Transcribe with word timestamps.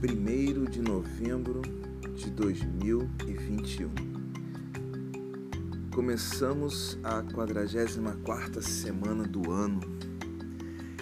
1 0.00 0.70
de 0.70 0.80
novembro 0.80 1.60
de 2.14 2.30
2021. 2.30 3.90
Começamos 5.92 6.96
a 7.02 7.20
44 7.22 8.62
semana 8.62 9.26
do 9.26 9.50
ano. 9.50 9.80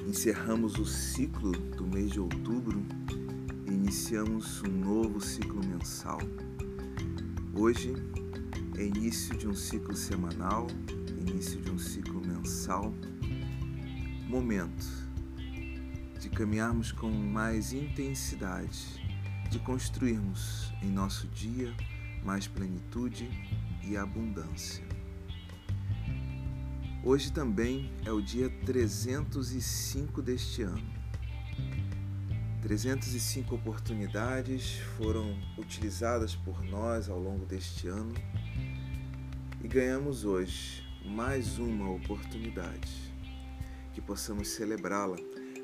Encerramos 0.09 0.79
o 0.79 0.87
ciclo 0.87 1.53
do 1.53 1.87
mês 1.87 2.11
de 2.11 2.21
outubro 2.21 2.83
e 3.67 3.71
iniciamos 3.71 4.63
um 4.63 4.71
novo 4.71 5.21
ciclo 5.21 5.61
mensal. 5.67 6.19
Hoje 7.53 7.93
é 8.79 8.87
início 8.87 9.37
de 9.37 9.47
um 9.47 9.55
ciclo 9.55 9.95
semanal, 9.95 10.69
início 11.19 11.61
de 11.61 11.71
um 11.71 11.79
ciclo 11.79 12.23
mensal. 12.27 12.95
Momento 14.27 15.06
caminharmos 16.37 16.93
com 16.93 17.11
mais 17.11 17.73
intensidade, 17.73 19.03
de 19.51 19.59
construirmos 19.59 20.71
em 20.83 20.91
nosso 20.91 21.27
dia 21.29 21.75
mais 22.23 22.47
plenitude 22.47 23.27
e 23.83 23.97
abundância. 23.97 24.85
Hoje 27.03 27.33
também 27.33 27.91
é 28.05 28.13
o 28.13 28.21
dia 28.21 28.51
305 28.67 30.21
deste 30.21 30.61
ano. 30.61 30.87
305 32.61 33.55
oportunidades 33.55 34.77
foram 34.99 35.39
utilizadas 35.57 36.37
por 36.37 36.63
nós 36.63 37.09
ao 37.09 37.19
longo 37.19 37.47
deste 37.47 37.89
ano 37.89 38.13
e 39.65 39.69
ganhamos 39.69 40.27
hoje 40.27 40.87
mais 41.03 41.59
uma 41.59 41.91
oportunidade. 41.93 42.93
Que 43.95 44.03
possamos 44.03 44.49
celebrá-la 44.49 45.17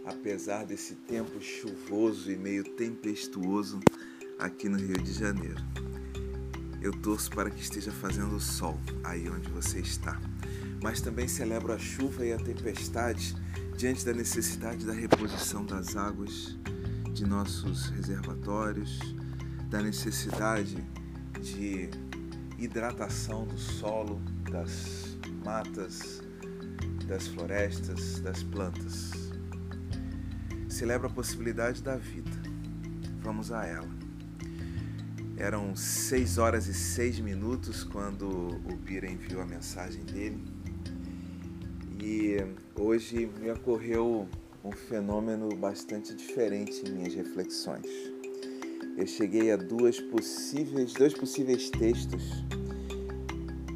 apesar 0.04 0.64
desse 0.64 0.94
tempo 0.94 1.40
chuvoso 1.40 2.30
e 2.30 2.36
meio 2.36 2.64
tempestuoso 2.64 3.80
aqui 4.38 4.68
no 4.68 4.76
Rio 4.76 5.00
de 5.00 5.12
Janeiro. 5.12 5.62
Eu 6.80 6.92
torço 6.92 7.30
para 7.30 7.48
que 7.50 7.62
esteja 7.62 7.92
fazendo 7.92 8.40
sol 8.40 8.78
aí 9.04 9.28
onde 9.28 9.48
você 9.50 9.78
está, 9.78 10.20
mas 10.82 11.00
também 11.00 11.28
celebro 11.28 11.72
a 11.72 11.78
chuva 11.78 12.26
e 12.26 12.32
a 12.32 12.38
tempestade 12.38 13.36
diante 13.76 14.04
da 14.04 14.12
necessidade 14.12 14.84
da 14.84 14.92
reposição 14.92 15.64
das 15.64 15.96
águas 15.96 16.58
de 17.12 17.24
nossos 17.24 17.88
reservatórios, 17.90 18.98
da 19.70 19.80
necessidade 19.80 20.84
de 21.40 21.88
hidratação 22.58 23.46
do 23.46 23.58
solo, 23.58 24.20
das 24.50 25.16
matas, 25.44 26.20
das 27.06 27.28
florestas, 27.28 28.20
das 28.20 28.42
plantas 28.42 29.21
celebra 30.72 31.06
a 31.06 31.10
possibilidade 31.10 31.82
da 31.82 31.96
vida. 31.96 32.30
Vamos 33.20 33.52
a 33.52 33.64
ela. 33.66 33.88
Eram 35.36 35.76
6 35.76 36.38
horas 36.38 36.66
e 36.66 36.74
6 36.74 37.20
minutos 37.20 37.84
quando 37.84 38.26
o 38.26 38.76
Bira 38.76 39.10
enviou 39.10 39.42
a 39.42 39.46
mensagem 39.46 40.02
dele. 40.04 40.42
E 42.00 42.36
hoje 42.74 43.30
me 43.38 43.50
ocorreu 43.50 44.26
um 44.64 44.72
fenômeno 44.72 45.54
bastante 45.56 46.14
diferente 46.14 46.82
em 46.86 46.92
minhas 46.92 47.14
reflexões. 47.14 47.86
Eu 48.96 49.06
cheguei 49.06 49.52
a 49.52 49.56
duas 49.56 50.00
possíveis, 50.00 50.92
dois 50.94 51.14
possíveis 51.14 51.70
textos, 51.70 52.44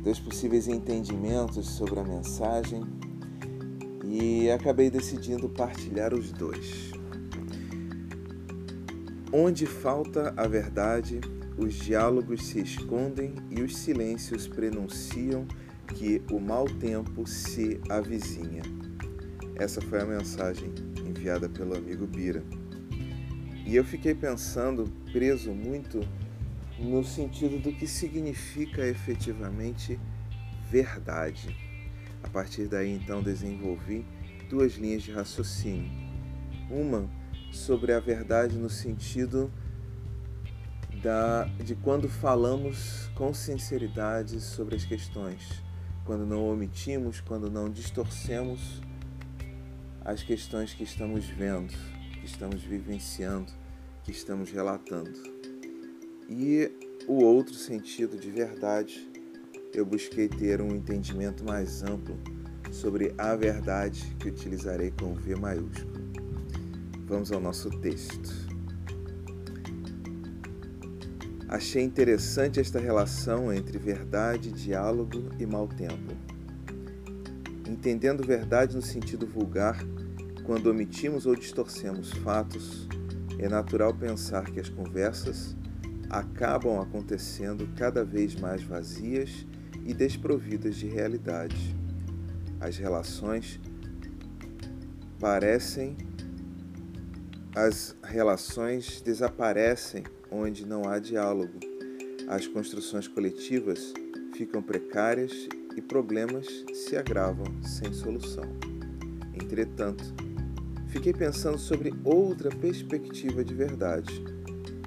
dois 0.03 0.19
possíveis 0.19 0.67
entendimentos 0.67 1.69
sobre 1.69 2.01
a 2.01 2.05
mensagem 2.05 2.96
e 4.09 4.51
acabei 4.51 4.91
decidindo 4.91 5.49
partilhar 5.49 6.15
os 6.15 6.33
dois. 6.33 6.93
Onde 9.33 9.67
falta 9.67 10.33
a 10.37 10.47
verdade, 10.47 11.21
os 11.59 11.75
diálogos 11.75 12.47
se 12.47 12.61
escondem 12.61 13.35
e 13.51 13.63
os 13.63 13.77
silêncios 13.77 14.47
prenunciam 14.47 15.47
que 15.95 16.23
o 16.31 16.39
mau 16.39 16.67
tempo 16.67 17.27
se 17.27 17.81
avizinha. 17.89 18.63
Essa 19.57 19.81
foi 19.81 20.01
a 20.01 20.05
mensagem 20.05 20.73
enviada 21.05 21.49
pelo 21.49 21.77
amigo 21.77 22.07
Bira. 22.07 22.43
E 23.67 23.75
eu 23.75 23.85
fiquei 23.85 24.15
pensando, 24.15 24.85
preso 25.13 25.53
muito 25.53 26.01
no 26.79 27.03
sentido 27.03 27.59
do 27.59 27.73
que 27.73 27.87
significa 27.87 28.87
efetivamente 28.87 29.99
verdade. 30.71 31.57
Partir 32.37 32.69
daí, 32.69 32.93
então, 32.93 33.23
desenvolvi 33.23 34.05
duas 34.51 34.75
linhas 34.75 35.03
de 35.03 35.11
raciocínio. 35.11 35.91
Uma 36.69 37.09
sobre 37.51 37.95
a 37.95 37.99
verdade 37.99 38.59
no 38.59 38.69
sentido 38.69 39.51
da, 41.03 41.45
de 41.45 41.75
quando 41.75 42.11
falamos 42.11 43.11
com 43.15 43.33
sinceridade 43.33 44.39
sobre 44.43 44.77
as 44.77 44.85
questões, 44.85 45.63
quando 46.05 46.27
não 46.27 46.47
omitimos, 46.47 47.23
quando 47.23 47.51
não 47.51 47.71
distorcemos 47.71 48.83
as 50.05 50.23
questões 50.23 50.75
que 50.75 50.85
estamos 50.85 51.25
vendo, 51.25 51.73
que 52.21 52.27
estamos 52.27 52.63
vivenciando, 52.63 53.51
que 54.05 54.11
estamos 54.11 54.51
relatando. 54.51 55.11
E 56.29 56.71
o 57.09 57.15
outro 57.25 57.55
sentido 57.55 58.19
de 58.19 58.31
verdade 58.31 59.16
eu 59.79 59.85
busquei 59.85 60.27
ter 60.27 60.61
um 60.63 60.75
entendimento 60.75 61.45
mais 61.45 61.83
amplo 61.83 62.19
sobre 62.73 63.15
a 63.19 63.37
verdade 63.37 64.17
que 64.19 64.29
utilizarei 64.29 64.91
com 64.91 65.15
V 65.15 65.37
maiúsculo. 65.37 65.93
Vamos 67.07 67.31
ao 67.31 67.39
nosso 67.39 67.69
texto. 67.81 68.47
Achei 71.47 71.83
interessante 71.83 72.59
esta 72.59 72.81
relação 72.81 73.53
entre 73.53 73.79
verdade, 73.79 74.51
diálogo 74.51 75.29
e 75.39 75.45
mau 75.45 75.69
tempo. 75.69 76.17
Entendendo 77.69 78.27
verdade 78.27 78.75
no 78.75 78.83
sentido 78.83 79.27
vulgar, 79.27 79.79
quando 80.45 80.69
omitimos 80.69 81.27
ou 81.27 81.37
distorcemos 81.37 82.11
fatos, 82.13 82.89
é 83.39 83.49
natural 83.49 83.93
pensar 83.93 84.45
que 84.47 84.59
as 84.59 84.71
conversas 84.71 85.55
acabam 86.09 86.81
acontecendo 86.81 87.69
cada 87.77 88.05
vez 88.05 88.35
mais 88.37 88.63
vazias 88.63 89.47
e 89.87 89.95
desprovidas 89.95 90.77
de 90.77 90.87
realidade. 90.87 91.75
As 92.61 92.77
relações 92.77 93.61
parecem 95.21 95.97
as 97.55 97.97
relações 98.03 99.01
desaparecem 99.01 100.05
onde 100.31 100.67
não 100.67 100.87
há 100.87 100.99
diálogo. 100.99 101.59
As 102.29 102.47
construções 102.47 103.09
coletivas 103.09 103.95
ficam 104.35 104.63
precárias 104.63 105.49
e 105.75 105.81
problemas 105.81 106.47
se 106.75 106.99
agravam 106.99 107.47
sem 107.63 107.95
solução. 107.95 108.45
Entretanto, 109.33 110.05
fiquei 110.89 111.15
pensando 111.15 111.57
sobre 111.57 111.95
outra 112.05 112.51
perspectiva 112.51 113.43
de 113.43 113.55
verdade, 113.55 114.23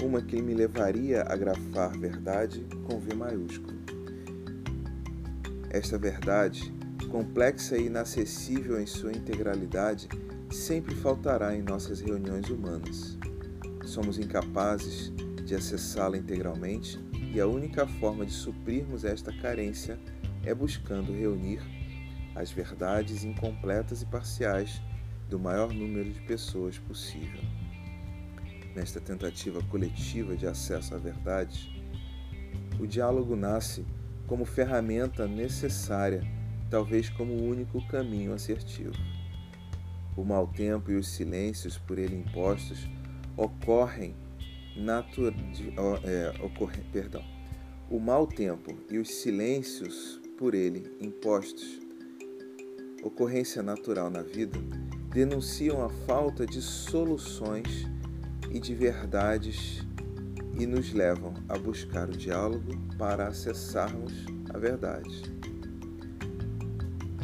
uma 0.03 0.21
que 0.21 0.39
me 0.39 0.53
levaria 0.53 1.23
a 1.23 1.35
grafar 1.35 1.97
verdade 1.97 2.63
com 2.85 2.99
V 2.99 3.15
maiúsculo. 3.15 3.98
Esta 5.71 5.99
verdade, 5.99 6.73
complexa 7.11 7.77
e 7.77 7.85
inacessível 7.85 8.81
em 8.81 8.87
sua 8.87 9.11
integralidade, 9.11 10.07
sempre 10.49 10.95
faltará 10.95 11.55
em 11.55 11.61
nossas 11.61 12.01
reuniões 12.01 12.49
humanas. 12.49 13.17
Somos 13.85 14.17
incapazes 14.17 15.13
de 15.45 15.53
acessá-la 15.53 16.17
integralmente 16.17 16.99
e 17.31 17.39
a 17.39 17.45
única 17.45 17.85
forma 17.85 18.25
de 18.25 18.31
suprirmos 18.31 19.05
esta 19.05 19.31
carência 19.31 19.99
é 20.43 20.53
buscando 20.55 21.13
reunir 21.13 21.61
as 22.33 22.51
verdades 22.51 23.23
incompletas 23.23 24.01
e 24.01 24.05
parciais 24.07 24.81
do 25.29 25.37
maior 25.37 25.71
número 25.71 26.11
de 26.11 26.21
pessoas 26.21 26.79
possível. 26.79 27.41
Nesta 28.75 28.99
tentativa 28.99 29.61
coletiva 29.63 30.35
de 30.35 30.47
acesso 30.47 30.95
à 30.95 30.97
verdade, 30.97 31.69
o 32.79 32.87
diálogo 32.87 33.35
nasce 33.35 33.85
como 34.29 34.45
ferramenta 34.45 35.27
necessária, 35.27 36.21
talvez 36.69 37.09
como 37.09 37.33
o 37.33 37.49
único 37.49 37.85
caminho 37.87 38.31
assertivo. 38.31 38.93
O 40.15 40.23
mau 40.23 40.45
tempo 40.47 40.91
e 40.91 40.95
os 40.95 41.07
silêncios 41.07 41.79
por 41.79 41.97
ele 41.97 42.15
impostos 42.15 42.87
ocorrem 43.35 44.15
natura, 44.77 45.35
é, 46.03 46.45
ocorre, 46.45 46.83
perdão. 46.93 47.23
O 47.89 47.99
mau 47.99 48.27
tempo 48.27 48.77
e 48.91 48.99
os 48.99 49.09
silêncios 49.09 50.21
por 50.37 50.53
ele 50.53 50.95
impostos, 51.01 51.79
ocorrência 53.01 53.63
natural 53.63 54.11
na 54.11 54.21
vida, 54.21 54.59
denunciam 55.11 55.83
a 55.83 55.89
falta 55.89 56.45
de 56.45 56.61
soluções 56.61 57.87
e 58.51 58.59
de 58.59 58.75
verdades 58.75 59.83
e 60.59 60.67
nos 60.67 60.93
levam 60.93 61.33
a 61.47 61.57
buscar 61.57 62.09
o 62.09 62.17
diálogo 62.17 62.77
para 62.97 63.27
acessarmos 63.27 64.13
a 64.53 64.57
verdade. 64.57 65.23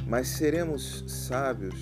Mas 0.07 0.29
seremos 0.29 1.03
sábios, 1.05 1.75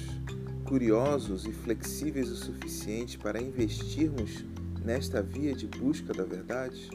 curiosos 0.66 1.46
e 1.46 1.52
flexíveis 1.52 2.30
o 2.30 2.36
suficiente 2.36 3.20
para 3.20 3.40
investirmos 3.40 4.44
nesta 4.84 5.22
via 5.22 5.54
de 5.54 5.68
busca 5.68 6.12
da 6.12 6.24
verdade? 6.24 6.90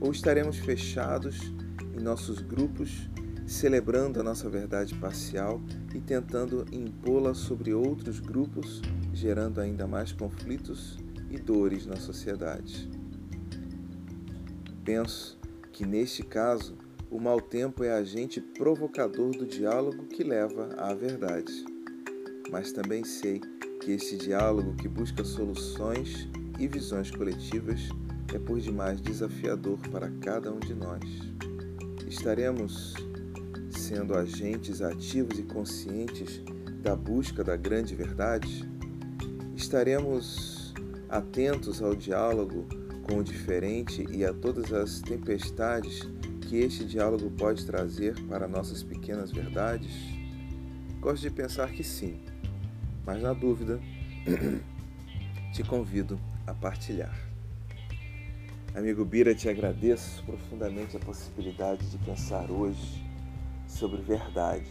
Ou 0.00 0.10
estaremos 0.10 0.56
fechados 0.56 1.52
em 1.96 2.02
nossos 2.02 2.40
grupos, 2.40 3.08
celebrando 3.46 4.18
a 4.18 4.22
nossa 4.22 4.48
verdade 4.48 4.94
parcial 4.96 5.60
e 5.94 6.00
tentando 6.00 6.64
impô-la 6.72 7.34
sobre 7.34 7.72
outros 7.72 8.18
grupos, 8.18 8.82
gerando 9.12 9.60
ainda 9.60 9.86
mais 9.86 10.10
conflitos 10.10 10.98
e 11.30 11.38
dores 11.38 11.86
na 11.86 11.96
sociedade? 11.96 12.99
Penso 14.84 15.38
que 15.72 15.84
neste 15.84 16.22
caso, 16.22 16.76
o 17.10 17.18
mau 17.18 17.40
tempo 17.40 17.84
é 17.84 17.92
agente 17.92 18.40
provocador 18.40 19.32
do 19.32 19.46
diálogo 19.46 20.06
que 20.06 20.22
leva 20.22 20.74
à 20.78 20.94
verdade. 20.94 21.52
Mas 22.50 22.72
também 22.72 23.04
sei 23.04 23.40
que 23.80 23.92
esse 23.92 24.16
diálogo 24.16 24.74
que 24.74 24.88
busca 24.88 25.24
soluções 25.24 26.28
e 26.58 26.68
visões 26.68 27.10
coletivas 27.10 27.88
é 28.34 28.38
por 28.38 28.60
demais 28.60 29.00
desafiador 29.00 29.78
para 29.90 30.10
cada 30.20 30.52
um 30.52 30.60
de 30.60 30.74
nós. 30.74 31.00
Estaremos 32.06 32.94
sendo 33.70 34.14
agentes 34.14 34.82
ativos 34.82 35.38
e 35.38 35.42
conscientes 35.42 36.42
da 36.82 36.94
busca 36.94 37.42
da 37.42 37.56
grande 37.56 37.94
verdade? 37.94 38.68
Estaremos 39.56 40.72
atentos 41.08 41.82
ao 41.82 41.94
diálogo 41.94 42.66
com 43.10 43.18
o 43.18 43.24
diferente 43.24 44.06
e 44.08 44.24
a 44.24 44.32
todas 44.32 44.72
as 44.72 45.00
tempestades 45.00 46.08
que 46.42 46.58
este 46.58 46.84
diálogo 46.84 47.28
pode 47.32 47.66
trazer 47.66 48.14
para 48.26 48.46
nossas 48.46 48.84
pequenas 48.84 49.32
verdades? 49.32 49.90
Gosto 51.00 51.22
de 51.22 51.30
pensar 51.30 51.72
que 51.72 51.82
sim, 51.82 52.20
mas 53.04 53.20
na 53.20 53.32
dúvida, 53.32 53.80
te 55.52 55.64
convido 55.64 56.20
a 56.46 56.54
partilhar. 56.54 57.18
Amigo 58.76 59.04
Bira, 59.04 59.34
te 59.34 59.48
agradeço 59.48 60.22
profundamente 60.22 60.96
a 60.96 61.00
possibilidade 61.00 61.84
de 61.90 61.98
pensar 61.98 62.48
hoje 62.48 63.04
sobre 63.66 64.00
verdades, 64.02 64.70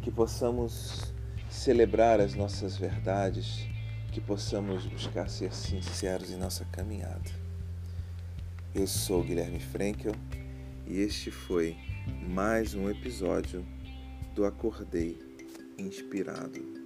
que 0.00 0.10
possamos 0.10 1.12
celebrar 1.50 2.20
as 2.20 2.34
nossas 2.34 2.78
verdades, 2.78 3.68
que 4.12 4.20
possamos 4.20 4.86
buscar 4.86 5.28
ser 5.28 5.52
sinceros 5.52 6.30
em 6.30 6.36
nossa 6.36 6.64
caminhada. 6.64 7.39
Eu 8.72 8.86
sou 8.86 9.24
Guilherme 9.24 9.58
Frankel 9.58 10.14
e 10.86 11.00
este 11.00 11.28
foi 11.28 11.76
mais 12.28 12.72
um 12.72 12.88
episódio 12.88 13.66
do 14.32 14.44
Acordei 14.46 15.18
Inspirado. 15.76 16.79